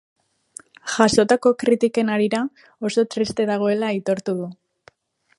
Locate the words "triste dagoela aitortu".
3.15-4.35